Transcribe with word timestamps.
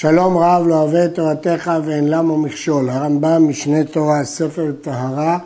שלום 0.00 0.36
רב 0.36 0.66
לא 0.66 0.74
אוהב 0.74 0.94
את 0.94 1.14
תורתך 1.14 1.70
ואין 1.84 2.08
למה 2.08 2.36
מכשול. 2.36 2.90
הרמב"ם, 2.90 3.48
משנה 3.48 3.84
תורה, 3.84 4.24
ספר 4.24 4.72
טהרה, 4.82 5.38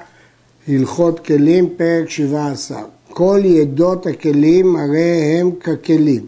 הלכות 0.69 1.21
כלים, 1.21 1.69
פרק 1.77 2.11
17. 2.11 2.83
כל 3.11 3.41
ידות 3.45 4.07
הכלים 4.07 4.77
הרי 4.77 5.39
הם 5.41 5.51
ככלים, 5.51 6.27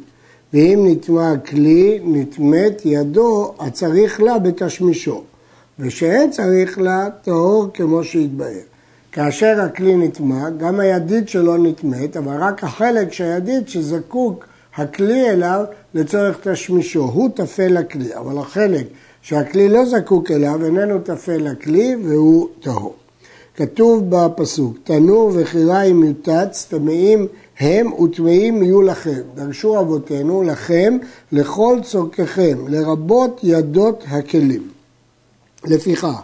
ואם 0.52 0.84
נטמע 0.88 1.36
כלי, 1.36 2.00
נטמאת 2.04 2.82
ידו 2.84 3.54
הצריך 3.60 4.20
לה 4.20 4.38
בתשמישו, 4.38 5.22
ושאין 5.78 6.30
צריך 6.30 6.78
לה 6.78 7.08
טהור 7.22 7.66
כמו 7.74 8.04
שהתבהר. 8.04 8.64
כאשר 9.12 9.60
הכלי 9.60 9.96
נטמע, 9.96 10.50
גם 10.50 10.80
הידית 10.80 11.28
שלו 11.28 11.56
נטמאת, 11.56 12.16
אבל 12.16 12.36
רק 12.36 12.64
החלק 12.64 13.12
שהידית 13.12 13.68
שזקוק 13.68 14.46
הכלי 14.76 15.30
אליו 15.30 15.64
לצורך 15.96 16.48
תשמישו, 16.48 17.00
הוא 17.00 17.30
טפל 17.34 17.68
לכלי, 17.68 18.16
אבל 18.16 18.38
החלק 18.38 18.86
שהכלי 19.22 19.68
לא 19.68 19.84
זקוק 19.84 20.30
אליו 20.30 20.64
איננו 20.64 20.98
טפל 20.98 21.36
לכלי 21.36 21.96
והוא 22.04 22.48
טהור. 22.60 22.94
כתוב 23.56 24.04
בפסוק, 24.08 24.76
תנור 24.84 25.30
וחיריים 25.34 26.04
יוטץ, 26.04 26.66
טמאים 26.70 27.26
הם 27.58 27.92
וטמאים 27.92 28.62
יהיו 28.62 28.82
לכם. 28.82 29.20
דרשו 29.34 29.72
רבותינו 29.72 30.42
לכם 30.42 30.98
לכל 31.32 31.78
צורככם, 31.82 32.58
לרבות 32.68 33.40
ידות 33.42 34.04
הכלים. 34.08 34.68
לפיכך, 35.64 36.20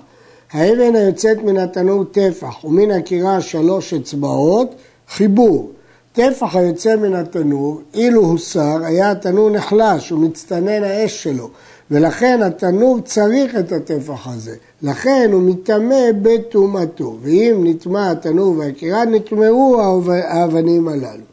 האבן 0.50 0.96
היוצאת 0.96 1.38
מן 1.44 1.56
התנור 1.56 2.04
טפח 2.04 2.64
ומן 2.64 2.90
הקירה 2.90 3.40
שלוש 3.40 3.94
אצבעות, 3.94 4.74
חיבור. 5.08 5.70
טפח 6.12 6.56
היוצא 6.56 6.96
מן 6.96 7.14
התנור, 7.14 7.80
אילו 7.94 8.20
הוסר, 8.24 8.84
היה 8.84 9.10
התנור 9.10 9.50
נחלש 9.50 10.12
ומצטנן 10.12 10.84
האש 10.84 11.22
שלו, 11.22 11.48
ולכן 11.90 12.42
התנור 12.42 13.00
צריך 13.04 13.56
את 13.56 13.72
הטפח 13.72 14.26
הזה. 14.26 14.56
לכן 14.82 15.30
הוא 15.32 15.42
מטמא 15.42 16.04
בטומאתו, 16.22 17.18
ואם 17.22 17.60
נטמע 17.64 18.10
התנור 18.10 18.58
והקירה, 18.58 19.04
נטמעו 19.04 19.80
האבנים 20.08 20.88
הללו. 20.88 21.24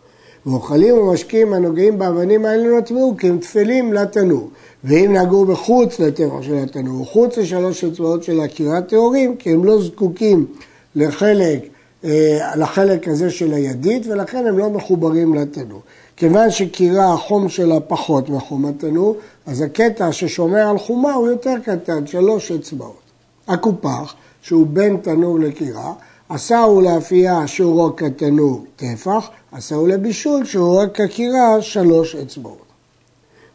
ואוכלים 0.46 0.98
ומשקים 0.98 1.54
הנוגעים 1.54 2.00
באבנים 2.00 2.46
האלה 2.46 2.80
נטמעו 2.80 3.16
כי 3.18 3.30
הם 3.30 3.38
תפלים 3.38 3.94
לתנור. 3.94 4.50
ואם 4.84 5.16
נגעו 5.16 5.46
בחוץ 5.46 6.00
לטפח 6.00 6.42
של 6.42 6.56
התנור, 6.56 7.06
חוץ 7.06 7.38
לשלוש 7.38 7.84
אצבעות 7.84 8.24
של 8.24 8.40
הקירה 8.40 8.82
טהורים, 8.82 9.36
כי 9.36 9.50
הם 9.50 9.66
לא 9.66 9.82
זקוקים 9.82 10.46
לחלק 10.96 11.66
לחלק 12.56 13.08
הזה 13.08 13.32
של 13.32 13.54
הידית 13.54 14.08
ולכן 14.08 14.48
הם 14.48 14.58
לא 14.58 14.70
מחוברים 14.70 15.34
לתנור. 15.34 15.82
כיוון 16.18 16.52
שקירה 16.52 17.14
החום 17.14 17.50
שלה 17.50 17.80
פחות 17.80 18.30
מחום 18.30 18.66
התנור, 18.66 19.18
אז 19.46 19.62
הקטע 19.62 20.12
ששומר 20.12 20.70
על 20.70 20.78
חומה 20.78 21.14
הוא 21.14 21.28
יותר 21.28 21.56
קטן, 21.64 22.08
שלוש 22.08 22.52
אצבעות. 22.52 23.02
הקופח, 23.48 24.14
שהוא 24.42 24.68
בין 24.68 24.98
תנור 24.98 25.40
לקירה, 25.40 25.94
עשהו 26.30 26.82
לאפייה 26.82 27.48
שהוא 27.48 27.86
רק 27.86 28.00
כתנור 28.04 28.66
טפח, 28.76 29.30
עשהו 29.52 29.88
לבישול 29.88 30.46
שהוא 30.46 30.82
רק 30.82 31.02
כקירה 31.02 31.62
שלוש 31.62 32.16
אצבעות. 32.16 32.66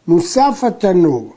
מוסף 0.07 0.63
התנור, 0.67 1.33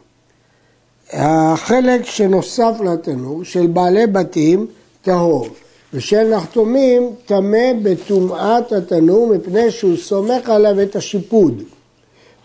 החלק 1.12 2.04
שנוסף 2.04 2.74
לתנור 2.84 3.44
של 3.44 3.66
בעלי 3.66 4.06
בתים 4.06 4.66
טהור. 5.02 5.48
ושל 5.94 6.36
נחתומים 6.36 7.10
טמא 7.26 7.72
בטומאת 7.82 8.72
התנור 8.72 9.26
מפני 9.26 9.70
שהוא 9.70 9.96
סומך 9.96 10.50
עליו 10.50 10.82
את 10.82 10.96
השיפוד. 10.96 11.62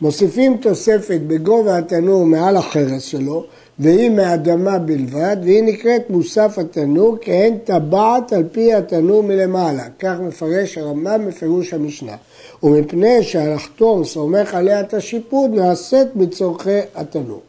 מוסיפים 0.02 0.58
תוספת 0.58 1.19
בגובה 1.27 1.77
התנור 1.77 2.25
מעל 2.25 2.58
החרס 2.58 3.03
שלו, 3.03 3.45
והיא 3.80 4.09
מאדמה 4.09 4.80
בלבד, 4.80 5.38
והיא 5.44 5.64
נקראת 5.64 6.09
מוסף 6.09 6.58
התנור, 6.58 7.17
אין 7.25 7.58
טבעת 7.58 8.33
על 8.33 8.44
פי 8.52 8.73
התנור 8.73 9.23
מלמעלה. 9.23 9.83
כך 9.99 10.16
מפרש 10.19 10.77
הרמב"ם 10.77 11.25
בפירוש 11.27 11.73
המשנה. 11.73 12.15
ומפני 12.64 13.23
שהלחתום 13.23 14.04
סומך 14.04 14.54
עליה 14.54 14.80
את 14.80 14.93
השיפוד, 14.93 15.52
נעשית 15.54 16.08
בצורכי 16.15 16.80
התנור. 16.95 17.42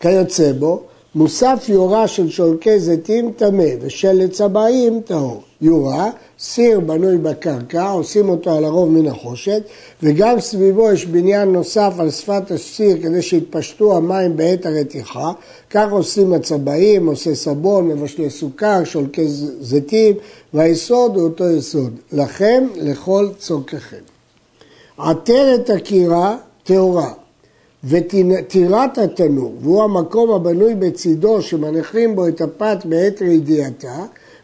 כיוצא 0.00 0.52
בו, 0.52 0.82
מוסף 1.18 1.64
יורה 1.68 2.08
של 2.08 2.30
שולקי 2.30 2.80
זיתים 2.80 3.32
טמא 3.36 3.68
ושל 3.80 4.12
לצבעים 4.12 5.00
טהור. 5.04 5.42
יורה, 5.60 6.10
סיר 6.38 6.80
בנוי 6.80 7.18
בקרקע, 7.18 7.90
עושים 7.90 8.28
אותו 8.28 8.56
על 8.56 8.64
הרוב 8.64 8.90
מן 8.90 9.06
החושת, 9.06 9.62
וגם 10.02 10.40
סביבו 10.40 10.92
יש 10.92 11.06
בניין 11.06 11.52
נוסף 11.52 11.92
על 11.98 12.10
שפת 12.10 12.50
הסיר 12.50 12.96
כדי 13.02 13.22
שיתפשטו 13.22 13.96
המים 13.96 14.36
בעת 14.36 14.66
הרתיחה. 14.66 15.32
כך 15.70 15.86
עושים 15.90 16.32
הצבעים, 16.32 17.06
עושה 17.06 17.34
סבון, 17.34 17.88
מבשלי 17.88 18.30
סוכר, 18.30 18.84
שולקי 18.84 19.26
זיתים, 19.60 20.16
והיסוד 20.54 21.16
הוא 21.16 21.24
אותו 21.24 21.50
יסוד. 21.50 21.92
לכם, 22.12 22.66
לכל 22.76 23.28
צורככם. 23.38 24.04
עטרת 24.98 25.70
הקירה 25.70 26.36
טהורה. 26.64 27.12
וטירת 27.88 28.98
התנור, 28.98 29.54
והוא 29.60 29.82
המקום 29.82 30.30
הבנוי 30.30 30.74
בצידו 30.74 31.42
שמניחים 31.42 32.16
בו 32.16 32.28
את 32.28 32.40
הפת 32.40 32.78
בעת 32.84 33.22
רעידייתה, 33.22 33.96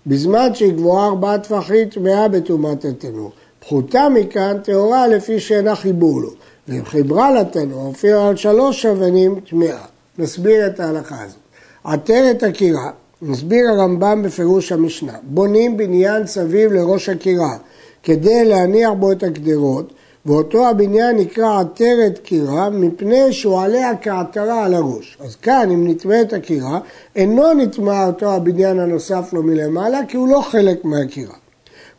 בזמן 0.06 0.55
שהיא 0.55 0.72
גבוהה 0.72 1.06
ארבעה 1.06 1.38
טפחים 1.38 1.88
טמאה 1.88 2.28
בטומאת 2.28 2.84
התנור. 2.84 3.31
פחותה 3.60 4.09
מכאן 4.09 4.56
טהורה 4.65 5.06
לפי 5.06 5.41
שאינה 5.41 5.77
חיבור 5.77 6.21
לו, 6.21 6.31
ואם 6.69 6.84
חיברה 6.84 7.41
לתנור, 7.41 7.82
הופיעה 7.82 8.28
על 8.28 8.37
שלוש 8.37 8.87
אבנים 8.87 9.41
טמאה. 9.50 9.84
נסביר 10.19 10.66
את 10.66 10.81
ההלכה 10.81 11.22
הזאת. 11.22 11.38
עטרת 11.84 12.43
הקירה, 12.43 12.91
נסביר 13.22 13.69
הרמב"ם 13.71 14.22
בפירוש 14.22 14.72
המשנה, 14.72 15.12
בונים 15.22 15.76
בניין 15.76 16.26
סביב 16.26 16.72
לראש 16.72 17.09
הקירה 17.09 17.56
כדי 18.03 18.44
להניח 18.44 18.91
בו 18.99 19.12
את 19.12 19.22
הגדרות 19.22 19.93
ואותו 20.27 20.69
הבניין 20.69 21.17
נקרא 21.17 21.61
עטרת 21.61 22.19
קירה 22.19 22.71
מפני 22.71 23.33
שהוא 23.33 23.61
עליה 23.61 23.97
כעטרה 23.97 24.65
על 24.65 24.75
הראש. 24.75 25.19
אז 25.21 25.37
כאן 25.37 25.71
אם 25.71 25.89
נטמא 25.89 26.21
את 26.21 26.33
הקירה, 26.33 26.79
אינו 27.17 27.55
נטמע 27.55 28.07
אותו 28.07 28.33
הבניין 28.33 28.81
הנוסף 28.81 29.33
לו 29.33 29.43
מלמעלה 29.43 30.01
כי 30.09 30.17
הוא 30.17 30.29
לא 30.29 30.41
חלק 30.41 30.85
מהקירה. 30.85 31.35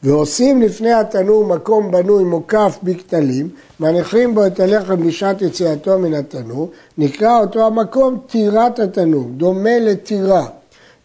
ועושים 0.04 0.62
לפני 0.62 0.94
התנור 0.94 1.46
מקום 1.46 1.92
בנוי 1.92 2.24
מוקף 2.24 2.78
בכתלים, 2.84 3.50
מניחים 3.80 4.36
בו 4.36 4.46
את 4.46 4.60
הלחם 4.60 5.08
בשעת 5.08 5.42
יציאתו 5.42 6.00
מן 6.00 6.14
התנור, 6.14 6.70
נקרא 6.98 7.40
אותו 7.40 7.66
המקום 7.66 8.20
טירת 8.28 8.80
התנור, 8.80 9.26
דומה 9.38 9.80
לטירה. 9.80 10.46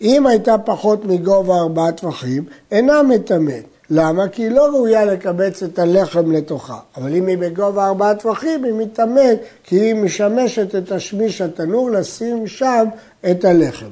אם 0.03 0.27
הייתה 0.27 0.59
פחות 0.59 1.05
מגובה 1.05 1.59
ארבעה 1.59 1.93
טפחים, 1.93 2.45
אינה 2.71 3.03
מטמאת. 3.03 3.65
למה? 3.91 4.29
כי 4.29 4.43
היא 4.43 4.51
לא 4.51 4.67
ראויה 4.67 5.05
לקבץ 5.05 5.63
את 5.63 5.79
הלחם 5.79 6.33
לתוכה. 6.33 6.79
אבל 6.97 7.15
אם 7.15 7.27
היא 7.27 7.39
בגובה 7.39 7.87
ארבעה 7.87 8.15
טפחים, 8.15 8.65
היא 8.65 8.73
מתעמת, 8.73 9.41
כי 9.65 9.81
היא 9.81 9.95
משמשת 9.95 10.75
את 10.75 10.93
השמיש 10.93 11.41
התנור 11.41 11.91
לשים 11.91 12.47
שם 12.47 12.85
את 13.31 13.45
הלחם. 13.45 13.91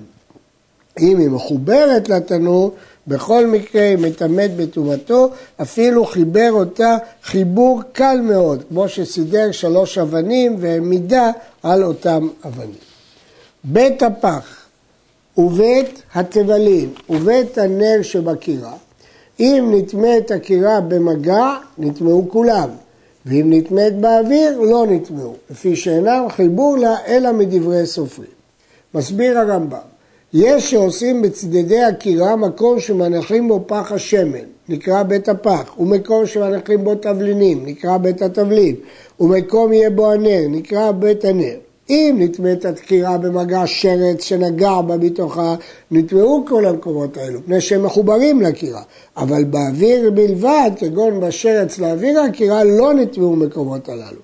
אם 1.01 1.19
היא 1.19 1.29
מחוברת 1.29 2.09
לתנור, 2.09 2.75
בכל 3.07 3.47
מקרה 3.47 3.83
היא 3.83 3.99
מטמאת 3.99 4.57
בטומאתו, 4.57 5.31
אפילו 5.63 6.05
חיבר 6.05 6.49
אותה 6.53 6.97
חיבור 7.25 7.83
קל 7.93 8.21
מאוד, 8.23 8.63
כמו 8.69 8.89
שסידר 8.89 9.53
שלוש 9.53 9.99
אבנים 9.99 10.57
והעמידה 10.59 11.31
על 11.63 11.85
אותם 11.85 12.29
אבנים. 12.45 12.89
בית 13.65 14.03
הפח 14.03 14.57
ובית 15.37 16.03
התבלין 16.15 16.91
ובית 17.11 17.59
הנר 17.59 18.03
שבקירה 18.03 18.73
אם 19.41 19.71
נטמאת 19.75 20.31
הקירה 20.31 20.81
במגע, 20.81 21.57
נטמאו 21.79 22.29
כולם, 22.29 22.69
ואם 23.27 23.47
נטמאת 23.53 24.01
באוויר, 24.01 24.61
לא 24.61 24.87
נטמאו, 24.89 25.35
לפי 25.51 25.77
שאינם 25.77 26.25
חיבור 26.29 26.79
לה 26.79 26.97
אלא 27.07 27.33
מדברי 27.33 27.87
סופרים. 27.87 28.31
מסביר 28.95 29.39
הרמב"ם, 29.39 29.79
יש 30.33 30.71
שעושים 30.71 31.23
בצדדי 31.23 31.83
הקירה 31.83 32.37
מקום 32.37 32.81
שמניחים 32.81 33.49
בו 33.49 33.65
פח 33.67 33.93
השמן, 33.93 34.45
נקרא 34.69 35.03
בית 35.03 35.29
הפח, 35.29 35.75
ומקום 35.79 36.27
שמניחים 36.27 36.85
בו 36.85 36.95
תבלינים, 36.95 37.67
נקרא 37.67 37.97
בית 37.97 38.23
התבלין, 38.23 38.77
ומקום 39.21 39.73
יהיה 39.73 39.91
בו 39.91 40.13
הנר, 40.13 40.43
נקרא 40.49 40.91
בית 40.91 41.25
הנר. 41.25 41.57
אם 41.91 42.17
נטמאת 42.19 42.65
הדקירה 42.65 43.19
במגע 43.19 43.63
שרץ 43.67 44.23
שנגע 44.23 44.81
בה 44.81 44.97
מתוכה, 44.97 45.55
נטמעו 45.91 46.45
כל 46.49 46.67
המקומות 46.67 47.17
האלו, 47.17 47.41
מפני 47.41 47.61
שהם 47.61 47.83
מחוברים 47.83 48.43
לקירה. 48.43 48.83
אבל 49.17 49.45
באוויר 49.45 50.11
בלבד, 50.11 50.71
כגון 50.77 51.21
בשרץ 51.21 51.79
לאוויר 51.79 52.21
הקירה, 52.21 52.65
לא 52.65 52.95
נטמעו 52.95 53.37
מקומות 53.37 53.89
הללו. 53.89 54.21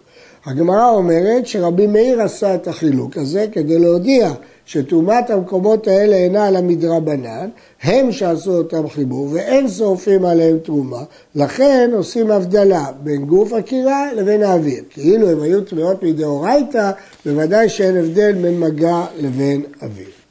הגמרא 0.46 0.90
אומרת 0.90 1.46
שרבי 1.46 1.86
מאיר 1.86 2.22
עשה 2.22 2.54
את 2.54 2.68
החילוק 2.68 3.16
הזה 3.16 3.46
כדי 3.52 3.78
להודיע 3.78 4.32
שטומאת 4.66 5.30
המקומות 5.30 5.88
האלה 5.88 6.16
אינה 6.16 6.46
על 6.46 6.56
המדרבנן, 6.56 7.48
הם 7.82 8.12
שעשו 8.12 8.56
אותם 8.56 8.88
חיבור 8.88 9.28
ואין 9.32 9.68
שורפים 9.68 10.24
עליהם 10.24 10.58
תרומה, 10.58 11.02
לכן 11.34 11.90
עושים 11.94 12.30
הבדלה 12.30 12.86
בין 13.02 13.24
גוף 13.24 13.52
הקירה 13.52 14.12
לבין 14.12 14.42
האוויר. 14.42 14.84
כאילו 14.90 15.30
הם 15.30 15.42
היו 15.42 15.64
טמאות 15.64 16.02
מדאורייתא, 16.02 16.90
בוודאי 17.26 17.68
שאין 17.68 17.96
הבדל 17.96 18.32
בין 18.32 18.60
מגע 18.60 19.04
לבין 19.20 19.62
אוויר. 19.82 20.23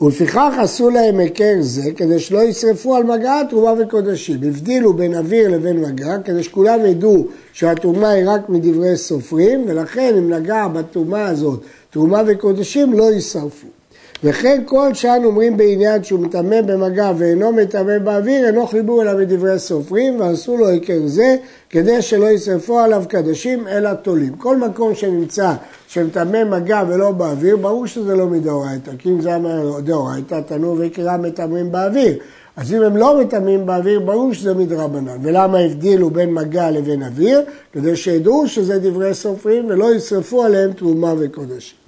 ולפיכך 0.00 0.54
עשו 0.58 0.90
להם 0.90 1.18
היכר 1.18 1.54
זה 1.60 1.90
כדי 1.96 2.18
שלא 2.18 2.42
ישרפו 2.42 2.96
על 2.96 3.04
מגע 3.04 3.42
תרומה 3.50 3.72
וקודשים. 3.82 4.36
הבדילו 4.42 4.92
בין 4.92 5.14
אוויר 5.14 5.48
לבין 5.48 5.80
מגע 5.80 6.18
כדי 6.24 6.42
שכולם 6.42 6.86
ידעו 6.86 7.26
שהתרומה 7.52 8.08
היא 8.08 8.24
רק 8.28 8.48
מדברי 8.48 8.96
סופרים 8.96 9.64
ולכן 9.68 10.14
אם 10.18 10.32
נגע 10.32 10.68
בתרומה 10.68 11.26
הזאת 11.26 11.60
תרומה 11.90 12.22
וקודשים 12.26 12.92
לא 12.92 13.12
יישרפו. 13.12 13.79
וכן 14.24 14.62
כל 14.64 14.94
שאנו 14.94 15.28
אומרים 15.28 15.56
בעניין 15.56 16.04
שהוא 16.04 16.20
מטמא 16.20 16.60
במגע 16.60 17.12
ואינו 17.18 17.52
מטמא 17.52 17.98
באוויר, 17.98 18.46
אינו 18.46 18.66
חיבור 18.66 19.02
אלא 19.02 19.14
בדברי 19.14 19.58
סופרים, 19.58 20.20
ועשו 20.20 20.56
לו 20.56 20.68
היכר 20.68 21.00
זה, 21.06 21.36
כדי 21.70 22.02
שלא 22.02 22.26
ישרפו 22.26 22.78
עליו 22.78 23.04
קדשים 23.08 23.68
אלא 23.68 23.94
תולים. 23.94 24.32
כל 24.32 24.56
מקום 24.56 24.94
שנמצא 24.94 25.52
שמטמא 25.88 26.44
מגע 26.44 26.82
ולא 26.88 27.10
באוויר, 27.10 27.56
ברור 27.56 27.86
שזה 27.86 28.16
לא 28.16 28.26
מדאורייתא, 28.26 28.90
כי 28.98 29.08
אם 29.08 29.20
זה 29.20 29.28
היה 29.28 29.38
מדאורייתא, 29.38 30.40
תנור 30.46 30.76
ויקרא 30.78 31.16
מטמאים 31.16 31.72
באוויר. 31.72 32.18
אז 32.56 32.74
אם 32.74 32.82
הם 32.82 32.96
לא 32.96 33.20
מטמאים 33.20 33.66
באוויר, 33.66 34.00
ברור 34.00 34.32
שזה 34.32 34.54
מדרבנן. 34.54 35.18
ולמה 35.22 35.58
הבדילו 35.58 36.10
בין 36.10 36.34
מגע 36.34 36.70
לבין 36.70 37.02
אוויר? 37.02 37.42
כדי 37.72 37.96
שידעו 37.96 38.48
שזה 38.48 38.78
דברי 38.78 39.14
סופרים 39.14 39.66
ולא 39.68 39.94
ישרפו 39.94 40.44
עליהם 40.44 40.72
תרומה 40.72 41.14
וקודשים. 41.18 41.79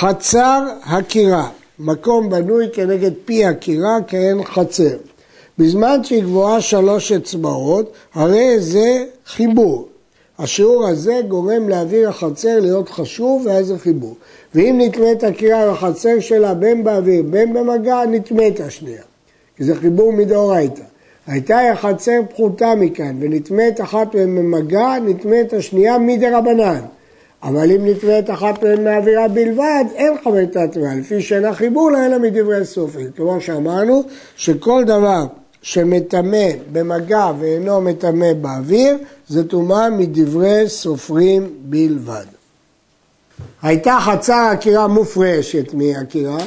חצר 0.00 0.66
הקירה, 0.84 1.48
מקום 1.78 2.30
בנוי 2.30 2.66
כנגד 2.72 3.10
פי 3.24 3.44
הקירה 3.44 3.96
כעין 4.08 4.44
חצר. 4.44 4.96
בזמן 5.58 6.04
שהיא 6.04 6.22
גבוהה 6.22 6.60
שלוש 6.60 7.12
אצבעות, 7.12 7.92
הרי 8.14 8.60
זה 8.60 9.04
חיבור. 9.26 9.88
השיעור 10.38 10.86
הזה 10.86 11.20
גורם 11.28 11.68
לאוויר 11.68 12.08
החצר 12.08 12.60
להיות 12.60 12.88
חשוב 12.88 13.42
ואז 13.46 13.66
זה 13.66 13.78
חיבור. 13.78 14.14
ואם 14.54 14.80
נטמאת 14.82 15.24
הקירה 15.24 15.72
בחצר 15.72 16.20
שלה 16.20 16.54
בין 16.54 16.84
באוויר 16.84 17.22
בין 17.22 17.52
במגע, 17.52 18.02
נטמאת 18.10 18.60
השנייה. 18.60 19.02
כי 19.56 19.64
זה 19.64 19.74
חיבור 19.74 20.12
מדאורייתא. 20.12 20.82
הייתה 21.26 21.60
החצר 21.72 22.20
פחותה 22.30 22.74
מכאן 22.74 23.16
ונטמאת 23.20 23.80
אחת 23.80 24.08
במגע, 24.14 24.98
נטמאת 25.04 25.52
השנייה 25.52 25.98
מדרבנן. 25.98 26.80
אבל 27.46 27.72
אם 27.72 27.86
נטמאת 27.86 28.30
אחת 28.30 28.62
מהן 28.62 28.84
מהאווירה 28.84 29.28
בלבד, 29.28 29.84
אין 29.94 30.12
חמתה 30.24 30.68
טמאה, 30.72 30.94
לפי 30.94 31.20
שאין 31.20 31.44
החיבור 31.44 31.90
לה 31.90 32.06
אלא 32.06 32.18
מדברי 32.18 32.64
סופרים. 32.64 33.10
כמו 33.16 33.40
שאמרנו, 33.40 34.02
שכל 34.36 34.84
דבר 34.84 35.26
שמטמא 35.62 36.48
במגע 36.72 37.32
ואינו 37.38 37.80
מטמא 37.80 38.32
באוויר, 38.32 38.96
זה 39.28 39.48
טומאה 39.48 39.90
מדברי 39.90 40.68
סופרים 40.68 41.50
בלבד. 41.62 42.24
הייתה 43.62 43.98
חצה 44.00 44.50
עקירה 44.50 44.88
מופרשת 44.88 45.74
מעקירה, 45.74 46.38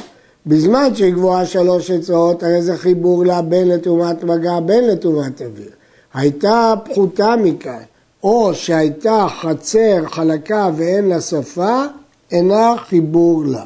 בזמן 0.46 0.94
שהיא 0.94 1.12
גבוהה 1.12 1.46
שלוש 1.46 1.90
אצבעות, 1.90 2.42
הרי 2.42 2.62
זה 2.62 2.76
חיבור 2.76 3.24
לה 3.24 3.42
בין 3.42 3.68
לטומאת 3.68 4.24
מגע 4.24 4.60
בין 4.60 4.86
לטומאת 4.86 5.42
אוויר. 5.42 5.70
הייתה 6.14 6.74
פחותה 6.84 7.34
מכאן, 7.36 7.82
או 8.24 8.54
שהייתה 8.54 9.26
חצר 9.40 10.04
חלקה 10.06 10.70
ואין 10.76 11.08
לה 11.08 11.20
שפה, 11.20 11.84
אינה 12.32 12.74
חיבור 12.78 13.44
לה. 13.46 13.64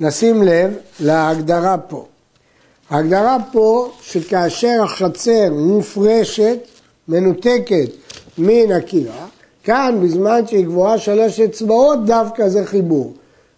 נשים 0.00 0.42
לב 0.42 0.74
להגדרה 1.00 1.78
פה. 1.78 2.06
ההגדרה 2.90 3.36
פה 3.52 3.90
שכאשר 4.02 4.80
החצר 4.84 5.52
מופרשת, 5.52 6.58
מנותקת 7.08 7.90
מן 8.38 8.72
הקירה, 8.72 9.26
כאן 9.64 9.98
בזמן 10.02 10.46
שהיא 10.46 10.64
גבוהה 10.64 10.98
שלוש 10.98 11.40
אצבעות 11.40 12.06
דווקא 12.06 12.48
זה 12.48 12.66
חיבור, 12.66 13.12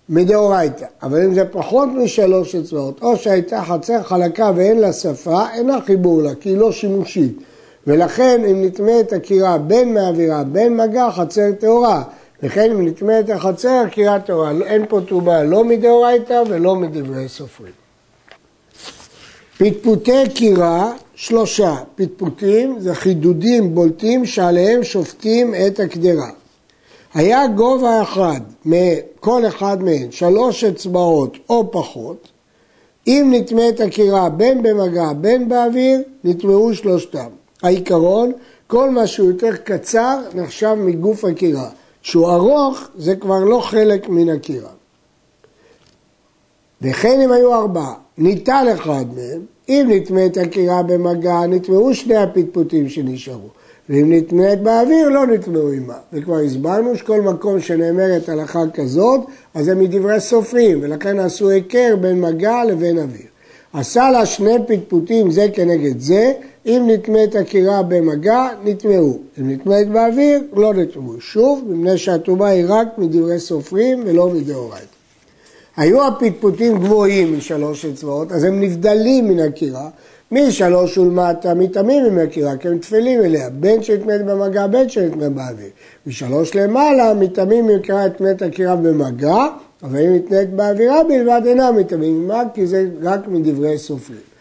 מדאורייתא. 0.08 0.87
אבל 1.03 1.25
אם 1.25 1.35
זה 1.35 1.44
פחות 1.44 1.88
משלוש 1.88 2.55
אצבעות, 2.55 3.03
או 3.03 3.17
שהייתה 3.17 3.62
חצר 3.62 4.03
חלקה 4.03 4.53
ואין 4.56 4.79
לה 4.79 4.93
שפה, 4.93 5.41
אינה 5.55 5.81
חיבור 5.81 6.23
לה, 6.23 6.35
כי 6.35 6.49
היא 6.49 6.56
לא 6.56 6.73
שימושית. 6.73 7.38
ולכן 7.87 8.44
אם 8.50 8.64
נטמא 8.64 9.00
את 9.00 9.12
הקירה 9.12 9.58
בין 9.58 9.94
מעבירה 9.94 10.44
בין 10.44 10.76
מגע, 10.76 11.11
חצר 11.11 11.52
טהורה. 11.52 12.02
וכן 12.43 12.70
אם 12.70 12.87
נטמא 12.87 13.20
את 13.20 13.31
החצר, 13.31 13.84
קירה 13.90 14.20
טהורה. 14.20 14.52
אין 14.67 14.84
פה 14.88 15.00
טומאה 15.08 15.43
לא 15.43 15.64
מדאורייתא 15.64 16.43
ולא 16.49 16.76
מדברי 16.76 17.29
סופרים. 17.29 17.73
פטפוטי 19.58 20.29
קירה, 20.34 20.93
שלושה. 21.14 21.76
פטפוטים 21.94 22.81
זה 22.81 22.94
חידודים 22.94 23.75
בולטים 23.75 24.26
שעליהם 24.26 24.84
שופטים 24.84 25.55
את 25.67 25.81
הקדרה. 25.81 26.31
היה 27.14 27.46
גובה 27.46 28.02
אחד 28.02 28.40
מכל 28.64 29.46
אחד 29.46 29.82
מהן, 29.82 30.11
שלוש 30.11 30.64
אצבעות 30.64 31.37
או 31.49 31.70
פחות, 31.73 32.29
אם 33.06 33.32
נטמא 33.34 33.69
את 33.69 33.81
הקירה 33.81 34.29
בין 34.29 34.62
במגע 34.62 35.12
בין 35.12 35.49
באוויר, 35.49 36.00
נטמאו 36.25 36.75
שלושתם. 36.75 37.29
העיקרון, 37.62 38.32
כל 38.67 38.91
מה 38.91 39.06
שהוא 39.06 39.29
יותר 39.29 39.56
קצר 39.56 40.19
נחשב 40.35 40.75
מגוף 40.75 41.25
הקירה. 41.25 41.69
שהוא 42.03 42.31
ארוך 42.31 42.88
זה 42.99 43.17
כבר 43.17 43.38
לא 43.44 43.61
חלק 43.61 44.09
מן 44.09 44.29
הקירה. 44.29 44.70
וכן 46.82 47.20
אם 47.20 47.32
היו 47.32 47.55
ארבעה, 47.55 47.94
ניטל 48.19 48.67
אחד 48.75 49.05
מהם, 49.17 49.41
אם 49.69 49.87
נטמאת 49.91 50.37
הקירה 50.37 50.82
במגע, 50.82 51.47
נטמאו 51.49 51.94
שני 51.94 52.17
הפטפוטים 52.17 52.88
שנשארו. 52.88 53.49
ואם 53.88 54.12
נטמאת 54.12 54.62
באוויר, 54.62 55.08
לא 55.08 55.26
נטמאו 55.26 55.69
עימה. 55.69 55.97
וכבר 56.12 56.38
הסברנו 56.38 56.97
שכל 56.97 57.20
מקום 57.20 57.61
שנאמרת 57.61 58.29
הלכה 58.29 58.62
כזאת, 58.75 59.20
אז 59.55 59.65
זה 59.65 59.75
מדברי 59.75 60.20
סופרים, 60.20 60.79
ולכן 60.82 61.19
עשו 61.19 61.49
היכר 61.49 61.97
בין 62.00 62.20
מגע 62.20 62.65
לבין 62.65 62.99
אוויר. 62.99 63.26
עשה 63.73 64.11
לה 64.11 64.26
שני 64.26 64.56
פטפוטים 64.67 65.31
זה 65.31 65.47
כנגד 65.53 66.00
זה, 66.00 66.32
אם 66.67 66.88
נטמאת 66.91 67.35
הקירה 67.37 67.82
במגע, 67.82 68.49
נטמאו. 68.64 69.19
אם 69.41 69.50
נטמאת 69.50 69.88
באוויר, 69.88 70.41
לא 70.53 70.75
נטמאו. 70.75 71.20
שוב, 71.20 71.64
מפני 71.69 71.99
שהטומאה 71.99 72.49
היא 72.49 72.64
רק 72.69 72.88
מדברי 72.99 73.38
סופרים 73.38 74.03
ולא 74.06 74.29
מדאורייתא. 74.29 74.87
היו 75.76 76.06
הפטפוטים 76.06 76.79
גבוהים 76.79 77.38
משלוש 77.38 77.85
אצבעות, 77.85 78.32
אז 78.32 78.44
הם 78.44 78.61
נבדלים 78.61 79.29
מן 79.29 79.38
הקירה, 79.38 79.88
משלוש 80.32 80.99
ולמטה 80.99 81.55
מטמאים 81.55 82.05
מן 82.05 82.19
הקירה, 82.19 82.56
כי 82.56 82.69
הם 82.69 82.79
טפלים 82.79 83.20
אליה, 83.20 83.50
בין 83.50 83.82
שנטמאת 83.82 84.26
במגע, 84.26 84.67
בין 84.67 84.88
שנטמאת 84.88 85.32
באוויר. 85.32 85.70
משלוש 86.06 86.55
למעלה 86.55 87.15
מטמאים 87.15 87.67
מקרא 87.67 88.06
את 88.31 88.43
הקירה 88.43 88.76
במגע, 88.76 89.47
אבל 89.82 89.99
אם 89.99 90.15
נטמאת 90.15 90.55
באווירה 90.55 91.05
בלבד 91.05 91.43
אינם 91.46 91.77
מטמאים 91.77 92.31
עמה, 92.31 92.43
כי 92.55 92.67
זה 92.67 92.86
רק 93.03 93.29
מדברי 93.29 93.79
סופרים. 93.79 94.31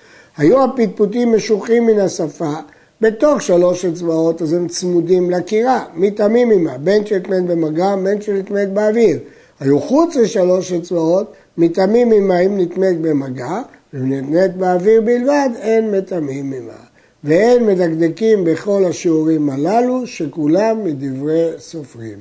היו 0.41 0.63
הפטפוטים 0.63 1.35
משוחים 1.35 1.85
מן 1.85 1.99
השפה 1.99 2.53
בתוך 3.01 3.41
שלוש 3.41 3.85
אצבעות, 3.85 4.41
אז 4.41 4.53
הם 4.53 4.67
צמודים 4.67 5.31
לקירה, 5.31 5.83
מטמאים 5.95 6.51
עמה, 6.51 6.77
בין 6.77 7.05
שנטמאת 7.05 7.45
במגע, 7.45 7.95
בין 8.03 8.21
שנטמאת 8.21 8.73
באוויר. 8.73 9.19
היו 9.59 9.79
חוץ 9.79 10.15
לשלוש 10.15 10.73
אצבעות, 10.73 11.33
מטמאים 11.57 12.11
עמה 12.11 12.39
אם 12.39 12.57
נטמאת 12.57 13.01
במגע, 13.01 13.61
ואם 13.93 14.13
נטמאת 14.13 14.55
באוויר 14.55 15.01
בלבד, 15.01 15.49
אין 15.61 15.91
מטמאים 15.91 16.53
עמה. 16.53 16.81
ואין 17.23 17.65
מדקדקים 17.65 18.43
בכל 18.43 18.85
השיעורים 18.85 19.49
הללו, 19.49 20.07
שכולם 20.07 20.83
מדברי 20.83 21.49
סופרים. 21.57 22.19